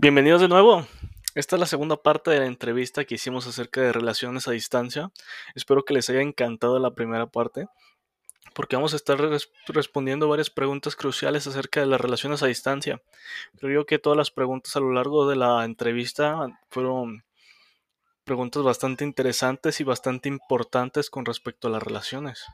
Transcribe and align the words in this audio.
Bienvenidos 0.00 0.40
de 0.40 0.46
nuevo. 0.46 0.86
Esta 1.34 1.56
es 1.56 1.60
la 1.60 1.66
segunda 1.66 1.96
parte 2.00 2.30
de 2.30 2.38
la 2.38 2.46
entrevista 2.46 3.04
que 3.04 3.16
hicimos 3.16 3.48
acerca 3.48 3.80
de 3.80 3.92
relaciones 3.92 4.46
a 4.46 4.52
distancia. 4.52 5.10
Espero 5.56 5.84
que 5.84 5.92
les 5.92 6.08
haya 6.08 6.20
encantado 6.20 6.78
la 6.78 6.94
primera 6.94 7.26
parte, 7.26 7.66
porque 8.54 8.76
vamos 8.76 8.92
a 8.92 8.96
estar 8.96 9.18
res- 9.20 9.50
respondiendo 9.66 10.28
varias 10.28 10.50
preguntas 10.50 10.94
cruciales 10.94 11.48
acerca 11.48 11.80
de 11.80 11.86
las 11.86 12.00
relaciones 12.00 12.44
a 12.44 12.46
distancia. 12.46 13.02
Creo 13.58 13.86
que 13.86 13.98
todas 13.98 14.16
las 14.16 14.30
preguntas 14.30 14.76
a 14.76 14.80
lo 14.80 14.92
largo 14.92 15.28
de 15.28 15.34
la 15.34 15.64
entrevista 15.64 16.46
fueron 16.70 17.24
preguntas 18.22 18.62
bastante 18.62 19.02
interesantes 19.02 19.80
y 19.80 19.84
bastante 19.84 20.28
importantes 20.28 21.10
con 21.10 21.24
respecto 21.24 21.66
a 21.66 21.72
las 21.72 21.82
relaciones. 21.82 22.44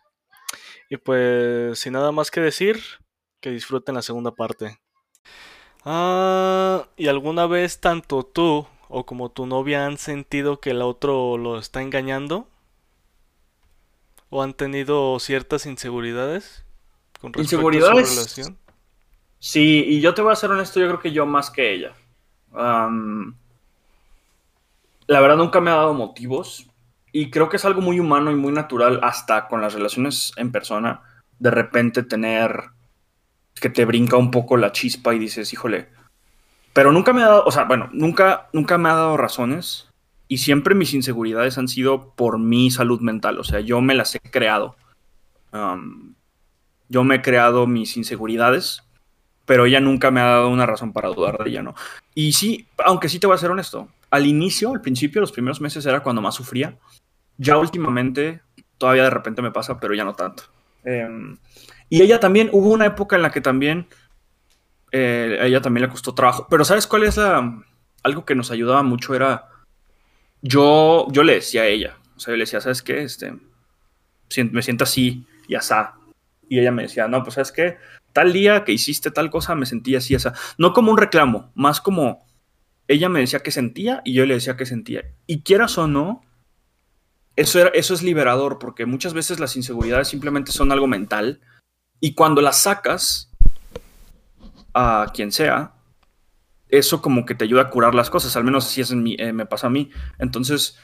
Y 0.88 0.96
pues, 0.96 1.78
sin 1.78 1.92
nada 1.92 2.10
más 2.10 2.30
que 2.30 2.40
decir, 2.40 2.80
que 3.42 3.50
disfruten 3.50 3.96
la 3.96 4.00
segunda 4.00 4.30
parte. 4.30 4.78
Ah, 5.84 6.88
¿y 6.96 7.08
alguna 7.08 7.46
vez 7.46 7.80
tanto 7.80 8.24
tú 8.24 8.66
o 8.88 9.06
como 9.06 9.30
tu 9.30 9.46
novia 9.46 9.86
han 9.86 9.98
sentido 9.98 10.60
que 10.60 10.70
el 10.70 10.82
otro 10.82 11.38
lo 11.38 11.58
está 11.58 11.82
engañando? 11.82 12.48
¿O 14.28 14.42
han 14.42 14.52
tenido 14.52 15.18
ciertas 15.18 15.64
inseguridades 15.64 16.66
con 17.20 17.32
respecto 17.32 17.78
a 17.78 17.82
su 17.82 18.02
Inseguridades, 18.02 18.04
relación? 18.04 18.58
sí, 19.38 19.84
y 19.86 20.00
yo 20.00 20.14
te 20.14 20.22
voy 20.22 20.32
a 20.32 20.36
ser 20.36 20.50
honesto, 20.50 20.80
yo 20.80 20.86
creo 20.88 21.00
que 21.00 21.12
yo 21.12 21.26
más 21.26 21.50
que 21.50 21.72
ella. 21.72 21.94
La 25.06 25.20
verdad 25.20 25.36
nunca 25.36 25.60
me 25.60 25.70
ha 25.70 25.76
dado 25.76 25.94
motivos 25.94 26.68
y 27.12 27.30
creo 27.30 27.48
que 27.48 27.56
es 27.56 27.64
algo 27.64 27.80
muy 27.80 28.00
humano 28.00 28.30
y 28.30 28.34
muy 28.34 28.52
natural 28.52 29.00
hasta 29.02 29.48
con 29.48 29.60
las 29.60 29.74
relaciones 29.74 30.32
en 30.36 30.50
persona, 30.52 31.02
de 31.38 31.50
repente 31.50 32.02
tener 32.02 32.70
que 33.60 33.70
te 33.70 33.84
brinca 33.84 34.16
un 34.16 34.30
poco 34.30 34.56
la 34.56 34.72
chispa 34.72 35.14
y 35.14 35.18
dices, 35.18 35.52
híjole, 35.52 35.88
pero 36.72 36.92
nunca 36.92 37.12
me 37.12 37.22
ha 37.22 37.26
dado, 37.28 37.44
o 37.44 37.50
sea, 37.50 37.64
bueno, 37.64 37.88
nunca, 37.92 38.48
nunca 38.52 38.78
me 38.78 38.88
ha 38.88 38.94
dado 38.94 39.16
razones 39.16 39.88
y 40.28 40.38
siempre 40.38 40.74
mis 40.74 40.94
inseguridades 40.94 41.58
han 41.58 41.68
sido 41.68 42.10
por 42.14 42.38
mi 42.38 42.70
salud 42.70 43.00
mental, 43.00 43.38
o 43.38 43.44
sea, 43.44 43.60
yo 43.60 43.80
me 43.80 43.94
las 43.94 44.14
he 44.14 44.20
creado. 44.20 44.76
Yo 46.88 47.04
me 47.04 47.16
he 47.16 47.22
creado 47.22 47.66
mis 47.66 47.96
inseguridades 47.96 48.82
pero 49.46 49.66
ella 49.66 49.80
nunca 49.80 50.10
me 50.10 50.20
ha 50.20 50.24
dado 50.24 50.48
una 50.48 50.66
razón 50.66 50.92
para 50.92 51.08
dudar 51.08 51.38
de 51.38 51.50
ella, 51.50 51.62
¿no? 51.62 51.74
Y 52.14 52.32
sí, 52.32 52.66
aunque 52.84 53.08
sí 53.08 53.18
te 53.18 53.26
voy 53.26 53.34
a 53.34 53.38
ser 53.38 53.50
honesto, 53.50 53.88
al 54.10 54.26
inicio, 54.26 54.72
al 54.72 54.80
principio, 54.80 55.20
los 55.20 55.32
primeros 55.32 55.60
meses 55.60 55.84
era 55.86 56.02
cuando 56.02 56.22
más 56.22 56.34
sufría. 56.34 56.78
Ya 57.36 57.58
últimamente, 57.58 58.40
todavía 58.78 59.04
de 59.04 59.10
repente 59.10 59.42
me 59.42 59.50
pasa, 59.50 59.78
pero 59.78 59.94
ya 59.94 60.04
no 60.04 60.14
tanto. 60.14 60.44
Eh, 60.84 61.06
y 61.94 62.02
ella 62.02 62.18
también, 62.18 62.48
hubo 62.50 62.70
una 62.70 62.86
época 62.86 63.14
en 63.14 63.22
la 63.22 63.30
que 63.30 63.40
también, 63.40 63.86
eh, 64.90 65.38
a 65.40 65.46
ella 65.46 65.60
también 65.62 65.86
le 65.86 65.92
costó 65.92 66.12
trabajo. 66.12 66.48
Pero 66.50 66.64
¿sabes 66.64 66.88
cuál 66.88 67.04
es 67.04 67.16
la, 67.16 67.62
algo 68.02 68.24
que 68.24 68.34
nos 68.34 68.50
ayudaba 68.50 68.82
mucho? 68.82 69.14
Era, 69.14 69.48
yo, 70.42 71.06
yo 71.12 71.22
le 71.22 71.34
decía 71.34 71.62
a 71.62 71.66
ella, 71.66 71.96
o 72.16 72.18
sea, 72.18 72.32
yo 72.32 72.36
le 72.36 72.42
decía, 72.42 72.60
¿sabes 72.60 72.82
qué? 72.82 73.04
Este, 73.04 73.32
me 74.50 74.62
siento 74.62 74.82
así 74.82 75.24
y 75.46 75.54
asá. 75.54 75.94
Y 76.48 76.58
ella 76.58 76.72
me 76.72 76.82
decía, 76.82 77.06
no, 77.06 77.22
pues 77.22 77.34
¿sabes 77.34 77.52
qué? 77.52 77.76
Tal 78.12 78.32
día 78.32 78.64
que 78.64 78.72
hiciste 78.72 79.12
tal 79.12 79.30
cosa 79.30 79.54
me 79.54 79.64
sentía 79.64 79.98
así, 79.98 80.16
asá. 80.16 80.34
No 80.58 80.72
como 80.72 80.90
un 80.90 80.98
reclamo, 80.98 81.52
más 81.54 81.80
como 81.80 82.26
ella 82.88 83.08
me 83.08 83.20
decía 83.20 83.38
que 83.38 83.52
sentía 83.52 84.02
y 84.04 84.14
yo 84.14 84.26
le 84.26 84.34
decía 84.34 84.56
que 84.56 84.66
sentía. 84.66 85.04
Y 85.28 85.42
quieras 85.42 85.78
o 85.78 85.86
no, 85.86 86.22
eso, 87.36 87.60
era, 87.60 87.70
eso 87.70 87.94
es 87.94 88.02
liberador, 88.02 88.58
porque 88.58 88.84
muchas 88.84 89.14
veces 89.14 89.38
las 89.38 89.54
inseguridades 89.54 90.08
simplemente 90.08 90.50
son 90.50 90.72
algo 90.72 90.88
mental. 90.88 91.40
Y 92.04 92.12
cuando 92.12 92.42
las 92.42 92.60
sacas 92.60 93.30
a 94.74 95.06
quien 95.14 95.32
sea, 95.32 95.72
eso 96.68 97.00
como 97.00 97.24
que 97.24 97.34
te 97.34 97.44
ayuda 97.44 97.62
a 97.62 97.70
curar 97.70 97.94
las 97.94 98.10
cosas, 98.10 98.36
al 98.36 98.44
menos 98.44 98.66
así 98.66 98.82
es 98.82 98.90
en 98.90 99.02
mi, 99.02 99.16
eh, 99.18 99.32
me 99.32 99.46
pasa 99.46 99.68
a 99.68 99.70
mí. 99.70 99.90
Entonces, 100.18 100.78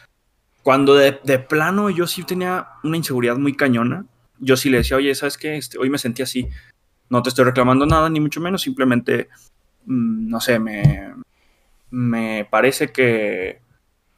cuando 0.63 0.95
de, 0.95 1.21
de 1.23 1.39
plano 1.39 1.91
yo 1.91 2.07
sí 2.07 2.23
tenía 2.23 2.69
una 2.85 2.97
inseguridad 2.97 3.36
muy 3.36 3.55
cañona, 3.55 4.07
yo 4.39 4.57
sí 4.57 4.70
le 4.70 4.79
decía, 4.79 4.97
oye, 4.97 5.14
¿sabes 5.14 5.36
qué? 5.36 5.59
Este, 5.59 5.77
hoy 5.77 5.91
me 5.91 5.98
sentí 5.98 6.23
así. 6.23 6.48
No 7.11 7.23
te 7.23 7.29
estoy 7.29 7.45
reclamando 7.45 7.85
nada, 7.85 8.09
ni 8.09 8.19
mucho 8.19 8.41
menos, 8.41 8.63
simplemente, 8.63 9.29
mm, 9.85 10.27
no 10.27 10.41
sé, 10.41 10.59
me, 10.59 11.17
me 11.91 12.47
parece 12.51 12.92
que 12.92 13.61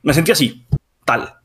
me 0.05 0.15
sentí 0.15 0.31
así, 0.31 0.65
tal. 1.05 1.42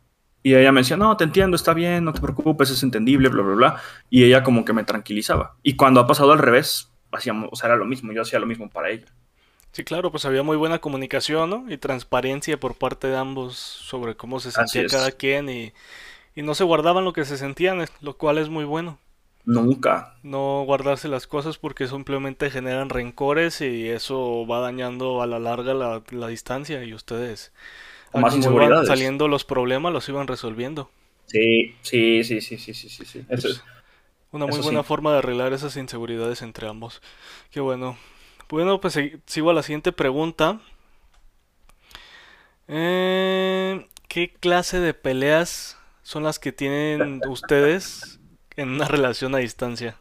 Y 0.47 0.55
ella 0.55 0.71
me 0.71 0.79
decía, 0.79 0.95
no, 0.95 1.17
te 1.17 1.25
entiendo, 1.25 1.57
está 1.57 1.73
bien, 1.73 2.05
no 2.05 2.13
te 2.13 2.21
preocupes, 2.21 2.69
es 2.69 2.81
entendible, 2.81 3.27
bla, 3.27 3.43
bla, 3.43 3.55
bla. 3.55 3.81
Y 4.09 4.23
ella 4.23 4.43
como 4.43 4.63
que 4.63 4.71
me 4.71 4.85
tranquilizaba. 4.85 5.57
Y 5.61 5.75
cuando 5.75 5.99
ha 5.99 6.07
pasado 6.07 6.31
al 6.31 6.39
revés, 6.39 6.89
hacíamos, 7.11 7.49
o 7.51 7.57
sea, 7.57 7.67
era 7.67 7.75
lo 7.75 7.83
mismo, 7.83 8.13
yo 8.13 8.21
hacía 8.21 8.39
lo 8.39 8.45
mismo 8.45 8.69
para 8.69 8.89
ella. 8.89 9.07
Sí, 9.73 9.83
claro, 9.83 10.09
pues 10.09 10.23
había 10.23 10.43
muy 10.43 10.55
buena 10.55 10.79
comunicación, 10.79 11.49
¿no? 11.49 11.65
Y 11.67 11.77
transparencia 11.77 12.57
por 12.57 12.75
parte 12.75 13.07
de 13.07 13.17
ambos 13.17 13.57
sobre 13.57 14.15
cómo 14.15 14.39
se 14.39 14.51
sentía 14.51 14.87
cada 14.87 15.11
quien 15.11 15.49
y, 15.49 15.73
y 16.33 16.43
no 16.43 16.55
se 16.55 16.63
guardaban 16.63 17.03
lo 17.03 17.11
que 17.11 17.25
se 17.25 17.37
sentían, 17.37 17.83
lo 17.99 18.15
cual 18.15 18.37
es 18.37 18.47
muy 18.47 18.63
bueno. 18.63 18.99
Nunca. 19.43 20.15
No 20.23 20.63
guardarse 20.65 21.09
las 21.09 21.27
cosas 21.27 21.57
porque 21.57 21.89
simplemente 21.89 22.49
generan 22.49 22.87
rencores 22.87 23.59
y 23.59 23.89
eso 23.89 24.47
va 24.47 24.61
dañando 24.61 25.21
a 25.21 25.27
la 25.27 25.39
larga 25.39 25.73
la, 25.73 26.03
la 26.09 26.27
distancia 26.29 26.85
y 26.85 26.93
ustedes, 26.93 27.51
O 28.11 28.19
más 28.19 28.35
inseguridades. 28.35 28.87
saliendo 28.87 29.27
los 29.27 29.45
problemas, 29.45 29.93
los 29.93 30.07
iban 30.09 30.27
resolviendo. 30.27 30.89
Sí, 31.25 31.75
sí, 31.81 32.23
sí, 32.23 32.41
sí, 32.41 32.57
sí, 32.57 32.73
sí, 32.73 32.89
sí, 32.89 33.05
sí. 33.05 33.25
Eso, 33.29 33.49
pues 33.49 33.63
una 34.31 34.47
muy 34.47 34.59
eso 34.59 34.61
buena 34.61 34.83
sí. 34.83 34.83
forma 34.83 35.11
de 35.13 35.19
arreglar 35.19 35.53
esas 35.53 35.77
inseguridades 35.77 36.41
entre 36.43 36.67
ambos. 36.69 37.01
Qué 37.51 37.61
bueno. 37.61 37.97
Bueno, 38.49 38.81
pues 38.81 38.97
segui- 38.97 39.21
sigo 39.27 39.51
a 39.51 39.53
la 39.53 39.63
siguiente 39.63 39.91
pregunta. 39.93 40.61
Eh, 42.67 43.87
¿qué 44.07 44.33
clase 44.33 44.79
de 44.79 44.93
peleas 44.93 45.77
son 46.03 46.23
las 46.23 46.39
que 46.39 46.51
tienen 46.51 47.21
ustedes 47.25 48.19
en 48.55 48.69
una 48.69 48.87
relación 48.87 49.35
a 49.35 49.39
distancia? 49.39 49.97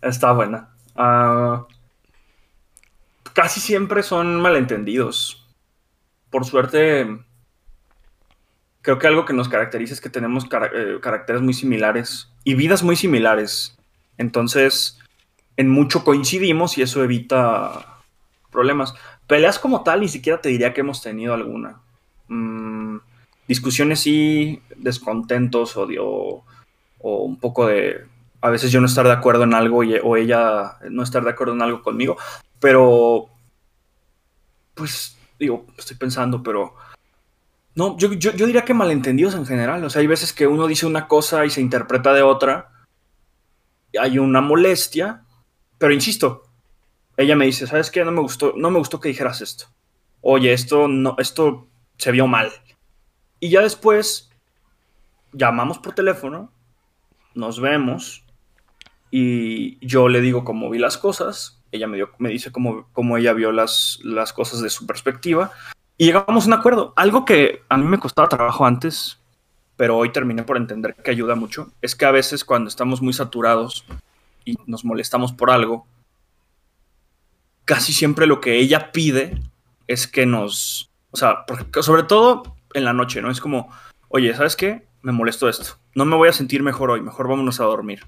Está 0.00 0.32
buena. 0.32 0.70
Ah, 0.94 1.66
casi 3.34 3.60
siempre 3.60 4.02
son 4.02 4.40
malentendidos. 4.40 5.45
Por 6.36 6.44
suerte, 6.44 7.08
creo 8.82 8.98
que 8.98 9.06
algo 9.06 9.24
que 9.24 9.32
nos 9.32 9.48
caracteriza 9.48 9.94
es 9.94 10.02
que 10.02 10.10
tenemos 10.10 10.44
eh, 10.74 10.98
caracteres 11.00 11.40
muy 11.40 11.54
similares 11.54 12.30
y 12.44 12.52
vidas 12.52 12.82
muy 12.82 12.94
similares. 12.94 13.74
Entonces, 14.18 14.98
en 15.56 15.70
mucho 15.70 16.04
coincidimos 16.04 16.76
y 16.76 16.82
eso 16.82 17.02
evita 17.02 18.00
problemas. 18.50 18.92
Peleas 19.26 19.58
como 19.58 19.82
tal, 19.82 20.02
ni 20.02 20.08
siquiera 20.08 20.38
te 20.42 20.50
diría 20.50 20.74
que 20.74 20.82
hemos 20.82 21.00
tenido 21.00 21.32
alguna. 21.32 21.80
Mm, 22.28 22.98
discusiones 23.48 24.00
sí, 24.00 24.60
descontentos 24.76 25.74
o, 25.78 25.86
de- 25.86 25.98
o- 25.98 26.44
o 26.98 27.22
un 27.22 27.40
poco 27.40 27.66
de 27.66 28.04
a 28.42 28.50
veces 28.50 28.70
yo 28.70 28.82
no 28.82 28.86
estar 28.88 29.06
de 29.06 29.12
acuerdo 29.12 29.44
en 29.44 29.54
algo 29.54 29.82
y- 29.84 29.94
o 30.04 30.18
ella 30.18 30.76
no 30.90 31.02
estar 31.02 31.24
de 31.24 31.30
acuerdo 31.30 31.54
en 31.54 31.62
algo 31.62 31.80
conmigo, 31.82 32.18
pero 32.60 33.24
pues 34.74 35.15
digo, 35.38 35.66
estoy 35.76 35.96
pensando, 35.96 36.42
pero 36.42 36.74
no, 37.74 37.96
yo, 37.98 38.12
yo, 38.14 38.32
yo 38.32 38.46
diría 38.46 38.64
que 38.64 38.74
malentendidos 38.74 39.34
en 39.34 39.46
general, 39.46 39.84
o 39.84 39.90
sea, 39.90 40.00
hay 40.00 40.06
veces 40.06 40.32
que 40.32 40.46
uno 40.46 40.66
dice 40.66 40.86
una 40.86 41.08
cosa 41.08 41.44
y 41.44 41.50
se 41.50 41.60
interpreta 41.60 42.12
de 42.12 42.22
otra, 42.22 42.70
hay 44.00 44.18
una 44.18 44.40
molestia, 44.40 45.24
pero 45.78 45.92
insisto, 45.92 46.44
ella 47.16 47.36
me 47.36 47.46
dice, 47.46 47.66
¿sabes 47.66 47.90
qué? 47.90 48.04
No 48.04 48.12
me 48.12 48.20
gustó, 48.20 48.54
no 48.56 48.70
me 48.70 48.78
gustó 48.78 49.00
que 49.00 49.08
dijeras 49.08 49.40
esto. 49.40 49.66
Oye, 50.20 50.52
esto 50.52 50.88
no, 50.88 51.16
esto 51.18 51.66
se 51.98 52.12
vio 52.12 52.26
mal. 52.26 52.50
Y 53.40 53.50
ya 53.50 53.62
después 53.62 54.30
llamamos 55.32 55.78
por 55.78 55.94
teléfono, 55.94 56.50
nos 57.34 57.60
vemos 57.60 58.24
y 59.10 59.84
yo 59.86 60.08
le 60.08 60.20
digo 60.20 60.44
cómo 60.44 60.70
vi 60.70 60.78
las 60.78 60.98
cosas, 60.98 61.55
ella 61.72 61.86
me, 61.86 61.96
dio, 61.96 62.10
me 62.18 62.30
dice 62.30 62.52
cómo, 62.52 62.88
cómo 62.92 63.16
ella 63.16 63.32
vio 63.32 63.52
las, 63.52 63.98
las 64.02 64.32
cosas 64.32 64.60
de 64.60 64.70
su 64.70 64.86
perspectiva 64.86 65.52
y 65.98 66.06
llegamos 66.06 66.44
a 66.44 66.48
un 66.48 66.52
acuerdo. 66.52 66.92
Algo 66.96 67.24
que 67.24 67.62
a 67.68 67.76
mí 67.76 67.84
me 67.84 67.98
costaba 67.98 68.28
trabajo 68.28 68.66
antes, 68.66 69.18
pero 69.76 69.96
hoy 69.96 70.10
terminé 70.12 70.42
por 70.42 70.56
entender 70.56 70.94
que 70.94 71.10
ayuda 71.10 71.34
mucho, 71.34 71.72
es 71.82 71.94
que 71.94 72.04
a 72.04 72.10
veces 72.10 72.44
cuando 72.44 72.68
estamos 72.68 73.00
muy 73.02 73.12
saturados 73.12 73.84
y 74.44 74.56
nos 74.66 74.84
molestamos 74.84 75.32
por 75.32 75.50
algo, 75.50 75.86
casi 77.64 77.92
siempre 77.92 78.26
lo 78.26 78.40
que 78.40 78.58
ella 78.58 78.92
pide 78.92 79.40
es 79.86 80.06
que 80.06 80.26
nos, 80.26 80.90
o 81.10 81.16
sea, 81.16 81.44
sobre 81.80 82.02
todo 82.02 82.56
en 82.74 82.84
la 82.84 82.92
noche, 82.92 83.22
¿no? 83.22 83.30
Es 83.30 83.40
como, 83.40 83.70
oye, 84.08 84.34
¿sabes 84.34 84.56
qué? 84.56 84.86
Me 85.02 85.12
molestó 85.12 85.48
esto. 85.48 85.78
No 85.94 86.04
me 86.04 86.16
voy 86.16 86.28
a 86.28 86.32
sentir 86.32 86.62
mejor 86.62 86.90
hoy, 86.90 87.00
mejor 87.00 87.28
vámonos 87.28 87.60
a 87.60 87.64
dormir. 87.64 88.04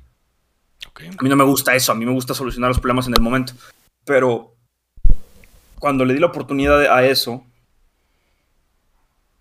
A 1.19 1.23
mí 1.23 1.29
no 1.29 1.37
me 1.37 1.45
gusta 1.45 1.75
eso, 1.75 1.93
a 1.93 1.95
mí 1.95 2.05
me 2.05 2.13
gusta 2.13 2.35
solucionar 2.35 2.69
los 2.69 2.81
problemas 2.81 3.07
en 3.07 3.15
el 3.15 3.21
momento. 3.21 3.53
Pero 4.05 4.55
cuando 5.79 6.05
le 6.05 6.15
di 6.15 6.21
la 6.21 6.27
oportunidad 6.27 6.81
a 6.83 7.07
eso, 7.07 7.45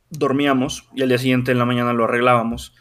dormíamos 0.10 0.88
y 0.94 1.02
al 1.02 1.10
día 1.10 1.18
siguiente 1.18 1.52
en 1.52 1.60
la 1.60 1.66
mañana 1.66 1.94
lo 1.94 2.06
arreglábamos. 2.06 2.74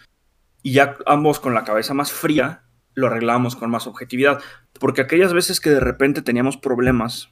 Y 0.62 0.72
ya 0.72 0.96
ambos 1.06 1.40
con 1.40 1.54
la 1.54 1.64
cabeza 1.64 1.94
más 1.94 2.12
fría, 2.12 2.62
lo 2.94 3.06
arreglábamos 3.06 3.56
con 3.56 3.70
más 3.70 3.86
objetividad. 3.86 4.40
Porque 4.78 5.00
aquellas 5.00 5.32
veces 5.32 5.60
que 5.60 5.70
de 5.70 5.80
repente 5.80 6.22
teníamos 6.22 6.56
problemas 6.56 7.30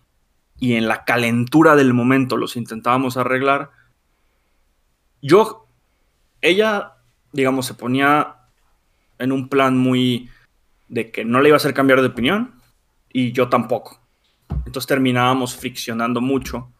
y 0.58 0.74
en 0.74 0.88
la 0.88 1.04
calentura 1.04 1.74
del 1.74 1.92
momento 1.92 2.36
los 2.36 2.56
intentábamos 2.56 3.16
arreglar, 3.16 3.70
yo, 5.20 5.66
ella, 6.42 6.92
digamos, 7.32 7.66
se 7.66 7.74
ponía 7.74 8.36
en 9.18 9.32
un 9.32 9.48
plan 9.48 9.78
muy 9.78 10.30
de 10.88 11.10
que 11.10 11.24
no 11.24 11.40
le 11.40 11.48
iba 11.48 11.56
a 11.56 11.58
hacer 11.58 11.74
cambiar 11.74 12.00
de 12.00 12.08
opinión 12.08 12.60
y 13.12 13.32
yo 13.32 13.48
tampoco. 13.48 14.00
Entonces 14.66 14.86
terminábamos 14.86 15.56
friccionando 15.56 16.20
mucho 16.20 16.72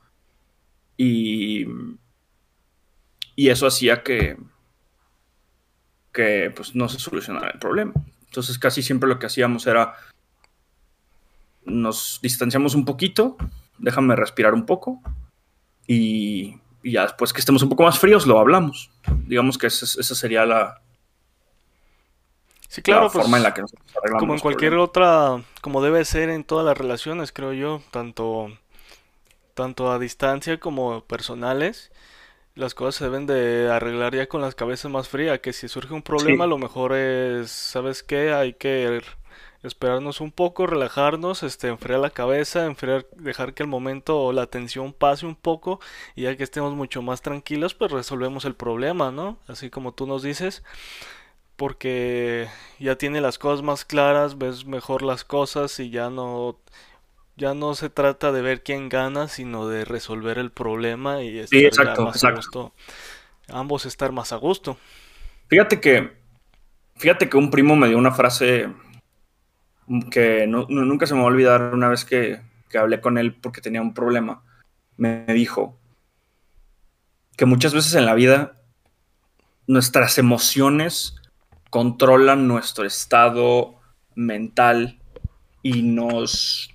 y, 0.97 1.67
y 3.37 3.49
eso 3.49 3.67
hacía 3.67 4.03
que, 4.03 4.37
que 6.13 6.53
pues, 6.55 6.75
no 6.75 6.89
se 6.89 6.99
solucionara 6.99 7.51
el 7.51 7.59
problema. 7.59 7.93
Entonces 8.27 8.59
casi 8.59 8.83
siempre 8.83 9.09
lo 9.09 9.19
que 9.19 9.27
hacíamos 9.27 9.67
era 9.67 9.95
nos 11.65 12.21
distanciamos 12.23 12.75
un 12.75 12.85
poquito, 12.85 13.37
déjame 13.79 14.17
respirar 14.17 14.55
un 14.55 14.67
poco 14.67 15.01
y, 15.87 16.57
ya 16.83 17.03
después 17.03 17.33
que 17.33 17.41
estemos 17.41 17.63
un 17.63 17.71
poco 17.71 17.85
más 17.85 17.99
fríos 17.99 18.27
lo 18.27 18.39
hablamos. 18.39 18.91
Digamos 19.27 19.57
que 19.57 19.69
esa, 19.69 20.15
sería 20.15 20.45
la, 20.45 20.83
Sí, 22.75 22.83
claro, 22.83 23.09
pues, 23.09 23.23
forma 23.23 23.37
en 23.37 23.45
la 23.45 23.55
que 23.55 23.63
Como 24.19 24.35
en 24.35 24.41
cualquier 24.41 24.75
otra, 24.75 25.41
como 25.61 25.81
debe 25.81 26.05
ser 26.05 26.29
en 26.29 26.43
todas 26.43 26.67
las 26.67 26.77
relaciones, 26.77 27.31
creo 27.31 27.53
yo, 27.53 27.81
tanto, 27.93 28.49
tanto 29.55 29.93
a 29.93 30.01
distancia 30.01 30.59
como 30.59 31.03
personales, 31.03 31.93
las 32.57 32.75
cosas 32.75 32.97
se 32.97 33.05
deben 33.05 33.27
de 33.27 33.71
arreglar 33.71 34.17
ya 34.17 34.27
con 34.27 34.41
las 34.41 34.57
cabezas 34.57 34.91
más 34.91 35.09
frías, 35.09 35.39
que 35.39 35.53
si 35.53 35.69
surge 35.69 35.95
un 35.95 36.03
problema, 36.03 36.49
lo 36.49 36.59
mejor 36.59 36.95
es, 36.95 37.49
¿sabes 37.53 38.03
qué? 38.03 38.33
Hay 38.33 38.55
que 38.55 39.03
esperarnos 39.63 40.21
un 40.21 40.33
poco, 40.33 40.67
relajarnos, 40.67 41.45
este, 41.45 41.69
enfriar 41.69 42.01
la 42.01 42.11
cabeza, 42.11 42.65
enfriar, 42.65 43.07
dejar 43.13 43.55
que 43.55 43.63
el 43.63 43.69
momento 43.69 44.21
o 44.21 44.33
la 44.33 44.49
tensión 44.49 44.93
pase 44.93 45.27
un 45.27 45.37
poco 45.37 45.79
y 46.17 46.23
ya 46.23 46.37
que 46.37 46.43
estemos 46.43 46.75
mucho 46.75 47.03
más 47.03 47.23
tranquilos, 47.23 47.73
pues 47.75 47.93
resolvemos 47.93 48.45
el 48.45 48.57
problema, 48.57 49.13
¿no? 49.13 49.39
Así 49.47 49.71
como 49.71 49.93
tú 49.93 50.09
nos 50.09 50.25
dices, 50.25 50.65
porque 51.57 52.49
ya 52.79 52.97
tiene 52.97 53.21
las 53.21 53.39
cosas 53.39 53.63
más 53.63 53.85
claras, 53.85 54.39
ves 54.39 54.67
mejor 54.67 55.03
las 55.03 55.25
cosas 55.25 55.79
y 55.81 55.91
ya 55.91 56.11
no 56.11 56.59
ya 57.37 57.55
no 57.55 57.75
se 57.75 57.91
trata 57.91 58.31
de 58.33 58.43
ver 58.43 58.63
quién 58.63 58.89
gana, 58.89 59.29
sino 59.29 59.69
de 59.69 59.85
resolver 59.85 60.39
el 60.39 60.51
problema 60.51 61.23
y 61.23 61.39
estar 61.39 62.01
más 62.01 62.25
A 62.25 62.31
gusto. 62.31 62.73
Ambos 63.49 63.87
estar 63.87 64.13
más 64.13 64.33
a 64.33 64.37
gusto. 64.37 64.79
Fíjate 65.49 65.81
que 65.81 66.13
fíjate 66.97 67.29
que 67.29 67.37
un 67.37 67.51
primo 67.51 67.77
me 67.77 67.89
dio 67.89 67.99
una 67.99 68.13
frase 68.13 68.69
que 70.11 70.47
nunca 70.47 71.07
se 71.07 71.15
me 71.15 71.21
va 71.21 71.27
a 71.27 71.29
olvidar 71.29 71.75
una 71.75 71.89
vez 71.89 72.05
que, 72.05 72.41
hablé 72.79 73.01
con 73.01 73.19
él 73.19 73.35
porque 73.35 73.61
tenía 73.61 73.81
un 73.81 73.95
problema. 73.95 74.43
Me 74.97 75.25
dijo 75.27 75.79
que 77.37 77.45
muchas 77.45 77.75
veces 77.75 77.95
en 77.95 78.07
la 78.07 78.15
vida 78.15 78.61
nuestras 79.67 80.19
emociones 80.19 81.17
controlan 81.75 82.47
nuestro 82.47 82.85
estado 82.85 83.75
mental 84.15 85.01
y 85.61 85.83
nos 85.83 86.73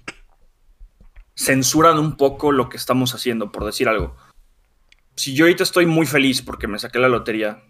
censuran 1.38 1.98
un 1.98 2.18
poco 2.18 2.52
lo 2.52 2.68
que 2.68 2.76
estamos 2.76 3.16
haciendo, 3.16 3.50
por 3.50 3.64
decir 3.64 3.88
algo. 3.88 4.18
Si 5.16 5.34
yo 5.34 5.46
ahorita 5.46 5.64
estoy 5.64 5.86
muy 5.86 6.06
feliz 6.06 6.42
porque 6.42 6.68
me 6.68 6.80
saqué 6.80 7.00
la 7.00 7.08
lotería, 7.08 7.64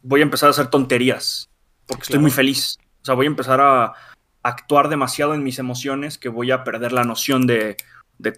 voy 0.00 0.20
a 0.20 0.22
empezar 0.22 0.46
a 0.46 0.52
hacer 0.52 0.68
tonterías 0.68 1.50
porque 1.84 2.04
estoy 2.04 2.20
muy 2.20 2.30
feliz. 2.30 2.78
O 3.02 3.04
sea, 3.04 3.16
voy 3.16 3.26
a 3.26 3.28
empezar 3.28 3.60
a, 3.60 3.92
actuar 4.42 4.88
demasiado 4.88 5.34
en 5.34 5.44
mis 5.44 5.58
emociones 5.58 6.16
que 6.16 6.30
voy 6.30 6.52
a 6.52 6.64
perder 6.64 6.92
la 6.92 7.04
noción 7.04 7.46
de, 7.46 7.76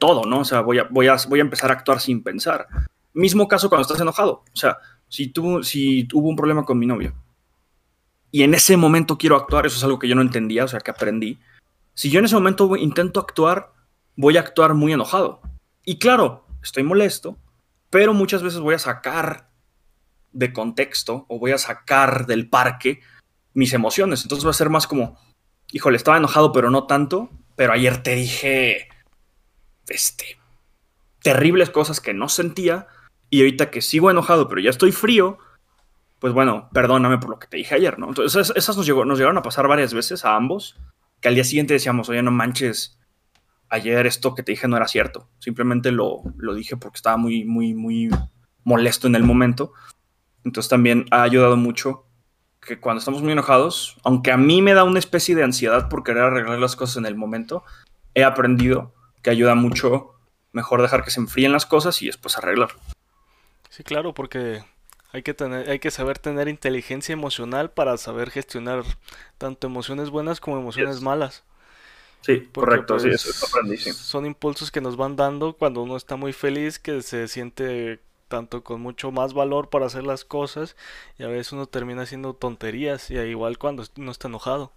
todo, 0.00 0.24
¿no? 0.24 0.40
O 0.40 0.44
sea, 0.44 0.60
voy 0.60 0.80
a, 0.80 0.88
voy, 0.90 1.06
a, 1.06 1.14
voy 1.28 1.38
a 1.38 1.42
empezar 1.42 1.70
a 1.70 1.74
actuar 1.74 2.00
sin 2.00 2.24
pensar. 2.24 2.66
Mismo 3.12 3.46
caso 3.46 3.68
cuando 3.68 3.82
estás 3.82 4.00
enojado. 4.00 4.42
O 4.52 4.56
sea, 4.56 4.78
si, 5.08 5.28
tú, 5.28 5.62
si 5.62 6.08
hubo 6.12 6.28
un 6.28 6.34
problema 6.34 6.64
con 6.64 6.80
mi 6.80 6.86
novio 6.86 7.14
y 8.34 8.42
en 8.42 8.52
ese 8.52 8.76
momento 8.76 9.16
quiero 9.16 9.36
actuar, 9.36 9.64
eso 9.64 9.76
es 9.76 9.84
algo 9.84 10.00
que 10.00 10.08
yo 10.08 10.16
no 10.16 10.20
entendía, 10.20 10.64
o 10.64 10.68
sea, 10.68 10.80
que 10.80 10.90
aprendí. 10.90 11.38
Si 11.94 12.10
yo 12.10 12.18
en 12.18 12.24
ese 12.24 12.34
momento 12.34 12.74
intento 12.74 13.20
actuar, 13.20 13.72
voy 14.16 14.36
a 14.36 14.40
actuar 14.40 14.74
muy 14.74 14.92
enojado. 14.92 15.40
Y 15.84 16.00
claro, 16.00 16.44
estoy 16.60 16.82
molesto, 16.82 17.38
pero 17.90 18.12
muchas 18.12 18.42
veces 18.42 18.58
voy 18.58 18.74
a 18.74 18.80
sacar 18.80 19.50
de 20.32 20.52
contexto 20.52 21.26
o 21.28 21.38
voy 21.38 21.52
a 21.52 21.58
sacar 21.58 22.26
del 22.26 22.48
parque 22.48 23.02
mis 23.52 23.72
emociones. 23.72 24.22
Entonces 24.22 24.44
va 24.44 24.50
a 24.50 24.54
ser 24.54 24.68
más 24.68 24.88
como, 24.88 25.16
híjole, 25.70 25.96
estaba 25.96 26.16
enojado, 26.16 26.50
pero 26.50 26.72
no 26.72 26.88
tanto. 26.88 27.30
Pero 27.54 27.72
ayer 27.72 28.02
te 28.02 28.16
dije, 28.16 28.88
este, 29.86 30.40
terribles 31.22 31.70
cosas 31.70 32.00
que 32.00 32.14
no 32.14 32.28
sentía. 32.28 32.88
Y 33.30 33.42
ahorita 33.42 33.70
que 33.70 33.80
sigo 33.80 34.10
enojado, 34.10 34.48
pero 34.48 34.60
ya 34.60 34.70
estoy 34.70 34.90
frío, 34.90 35.38
pues 36.18 36.32
bueno, 36.32 36.70
perdóname 36.72 37.18
por 37.18 37.30
lo 37.30 37.38
que 37.38 37.46
te 37.46 37.56
dije 37.56 37.74
ayer, 37.74 37.98
¿no? 37.98 38.08
Entonces, 38.08 38.52
esas 38.54 38.76
nos, 38.76 38.86
llegaron 38.86 39.38
a 39.38 39.42
pasar 39.42 39.68
varias 39.68 39.92
veces 39.92 40.24
a 40.24 40.36
ambos, 40.36 40.80
que 41.20 41.28
al 41.28 41.34
día 41.34 41.44
siguiente 41.44 41.74
decíamos, 41.74 42.08
oye, 42.08 42.22
no 42.22 42.30
manches, 42.30 42.98
ayer 43.68 44.06
esto 44.06 44.34
que 44.34 44.42
te 44.42 44.52
dije 44.52 44.68
no 44.68 44.76
era 44.76 44.88
cierto. 44.88 45.28
Simplemente 45.38 45.92
lo, 45.92 46.22
lo 46.36 46.54
dije 46.54 46.76
porque 46.76 46.96
estaba 46.96 47.16
muy, 47.16 47.44
muy, 47.44 47.74
muy 47.74 48.10
molesto 48.62 49.06
en 49.06 49.14
el 49.14 49.22
momento. 49.22 49.72
Entonces 50.44 50.68
también 50.68 51.06
ha 51.10 51.22
ayudado 51.22 51.56
mucho 51.56 52.06
que 52.60 52.80
cuando 52.80 52.98
estamos 52.98 53.22
muy 53.22 53.32
enojados, 53.32 53.96
aunque 54.04 54.32
a 54.32 54.36
mí 54.36 54.62
me 54.62 54.74
da 54.74 54.84
una 54.84 54.98
especie 54.98 55.34
de 55.34 55.44
ansiedad 55.44 55.88
por 55.88 56.02
querer 56.02 56.24
arreglar 56.24 56.58
las 56.58 56.76
cosas 56.76 56.96
en 56.96 57.06
el 57.06 57.16
momento, 57.16 57.64
he 58.14 58.24
aprendido 58.24 58.94
que 59.22 59.30
ayuda 59.30 59.54
mucho 59.54 60.14
mejor 60.52 60.80
dejar 60.82 61.04
que 61.04 61.10
se 61.10 61.20
enfríen 61.20 61.52
las 61.52 61.66
cosas 61.66 62.00
y 62.02 62.06
después 62.06 62.38
arreglar. 62.38 62.70
Sí, 63.68 63.82
claro, 63.82 64.14
porque 64.14 64.62
hay 65.14 65.22
que 65.22 65.32
tener, 65.32 65.70
hay 65.70 65.78
que 65.78 65.92
saber 65.92 66.18
tener 66.18 66.48
inteligencia 66.48 67.12
emocional 67.12 67.70
para 67.70 67.96
saber 67.98 68.30
gestionar 68.30 68.82
tanto 69.38 69.68
emociones 69.68 70.10
buenas 70.10 70.40
como 70.40 70.58
emociones 70.58 71.00
malas. 71.02 71.44
Sí, 72.22 72.48
correcto, 72.52 72.98
sí, 72.98 73.10
pues, 73.10 73.24
eso 73.24 73.46
aprendí, 73.46 73.76
Son 73.76 74.26
impulsos 74.26 74.72
que 74.72 74.80
nos 74.80 74.96
van 74.96 75.14
dando 75.14 75.52
cuando 75.52 75.82
uno 75.82 75.96
está 75.96 76.16
muy 76.16 76.32
feliz, 76.32 76.80
que 76.80 77.00
se 77.00 77.28
siente 77.28 78.00
tanto 78.26 78.64
con 78.64 78.80
mucho 78.80 79.12
más 79.12 79.34
valor 79.34 79.70
para 79.70 79.86
hacer 79.86 80.02
las 80.02 80.24
cosas 80.24 80.74
y 81.16 81.22
a 81.22 81.28
veces 81.28 81.52
uno 81.52 81.66
termina 81.66 82.02
haciendo 82.02 82.34
tonterías 82.34 83.08
y 83.12 83.16
igual 83.16 83.56
cuando 83.56 83.84
uno 83.96 84.10
está 84.10 84.26
enojado. 84.26 84.72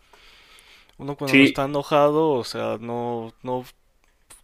Uno 0.99 1.15
cuando 1.15 1.35
está 1.35 1.65
enojado, 1.65 2.29
o 2.29 2.43
sea, 2.43 2.77
no, 2.79 3.33
no, 3.41 3.65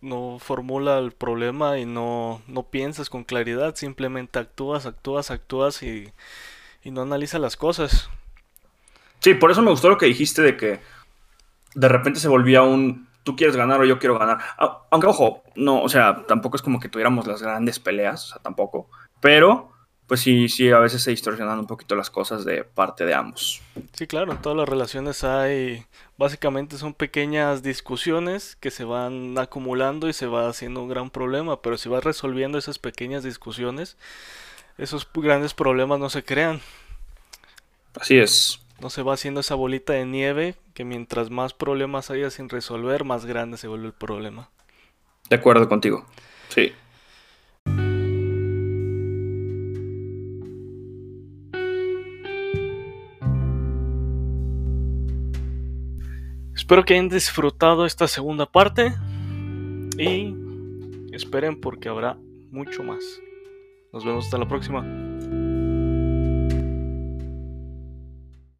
no 0.03 0.37
formula 0.39 0.99
el 0.99 1.11
problema 1.11 1.79
y 1.79 1.85
no, 1.85 2.41
no 2.47 2.63
piensas 2.63 3.09
con 3.09 3.23
claridad, 3.23 3.75
simplemente 3.75 4.37
actúas, 4.37 4.85
actúas, 4.85 5.31
actúas 5.31 5.81
y, 5.81 6.11
y 6.83 6.91
no 6.91 7.01
analiza 7.01 7.39
las 7.39 7.57
cosas. 7.57 8.09
Sí, 9.19 9.33
por 9.33 9.49
eso 9.49 9.61
me 9.61 9.71
gustó 9.71 9.89
lo 9.89 9.97
que 9.97 10.05
dijiste 10.05 10.41
de 10.41 10.57
que 10.57 10.81
de 11.75 11.87
repente 11.87 12.19
se 12.19 12.27
volvía 12.27 12.61
un 12.61 13.07
tú 13.23 13.35
quieres 13.35 13.55
ganar 13.55 13.81
o 13.81 13.85
yo 13.85 13.99
quiero 13.99 14.19
ganar. 14.19 14.39
Aunque, 14.91 15.07
ojo, 15.07 15.43
no, 15.55 15.81
o 15.81 15.89
sea, 15.89 16.25
tampoco 16.27 16.57
es 16.57 16.61
como 16.61 16.79
que 16.79 16.89
tuviéramos 16.89 17.25
las 17.25 17.41
grandes 17.41 17.79
peleas, 17.79 18.25
o 18.25 18.27
sea, 18.27 18.41
tampoco. 18.41 18.89
Pero, 19.19 19.72
pues 20.07 20.19
sí, 20.19 20.49
sí, 20.49 20.69
a 20.69 20.79
veces 20.79 21.01
se 21.01 21.11
distorsionan 21.11 21.59
un 21.59 21.67
poquito 21.67 21.95
las 21.95 22.09
cosas 22.09 22.43
de 22.45 22.63
parte 22.63 23.05
de 23.05 23.13
ambos. 23.13 23.61
Sí, 23.93 24.05
claro, 24.05 24.33
en 24.33 24.41
todas 24.41 24.57
las 24.57 24.67
relaciones 24.67 25.23
hay, 25.23 25.85
básicamente 26.17 26.77
son 26.77 26.93
pequeñas 26.93 27.63
discusiones 27.63 28.57
que 28.57 28.69
se 28.69 28.83
van 28.83 29.37
acumulando 29.37 30.09
y 30.09 30.13
se 30.13 30.27
va 30.27 30.49
haciendo 30.49 30.81
un 30.81 30.89
gran 30.89 31.09
problema, 31.09 31.61
pero 31.61 31.77
si 31.77 31.89
vas 31.89 32.03
resolviendo 32.03 32.57
esas 32.57 32.79
pequeñas 32.79 33.23
discusiones, 33.23 33.97
esos 34.77 35.07
grandes 35.13 35.53
problemas 35.53 35.99
no 35.99 36.09
se 36.09 36.23
crean. 36.23 36.61
Así 37.99 38.17
es. 38.17 38.59
No 38.81 38.89
se 38.89 39.03
va 39.03 39.13
haciendo 39.13 39.39
esa 39.39 39.55
bolita 39.55 39.93
de 39.93 40.05
nieve 40.05 40.55
que 40.73 40.83
mientras 40.83 41.29
más 41.29 41.53
problemas 41.53 42.09
haya 42.09 42.29
sin 42.29 42.49
resolver, 42.49 43.05
más 43.05 43.25
grande 43.25 43.57
se 43.57 43.67
vuelve 43.67 43.87
el 43.87 43.93
problema. 43.93 44.49
De 45.29 45.37
acuerdo 45.37 45.69
contigo. 45.69 46.05
Sí. 46.49 46.73
Espero 56.63 56.85
que 56.85 56.93
hayan 56.93 57.09
disfrutado 57.09 57.85
esta 57.85 58.07
segunda 58.07 58.45
parte 58.45 58.93
y 59.97 60.33
esperen 61.11 61.59
porque 61.59 61.89
habrá 61.89 62.17
mucho 62.51 62.83
más. 62.83 63.03
Nos 63.91 64.05
vemos 64.05 64.23
hasta 64.23 64.37
la 64.37 64.47
próxima. 64.47 65.02